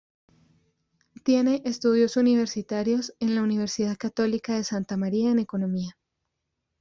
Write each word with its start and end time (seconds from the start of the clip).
Tiene 1.23 1.61
estudios 1.63 2.17
universitarios 2.17 3.13
en 3.19 3.35
la 3.35 3.43
Universidad 3.43 3.95
Católica 3.97 4.55
de 4.55 4.63
Santa 4.63 4.97
María 4.97 5.29
en 5.29 5.37
Economía. 5.37 5.95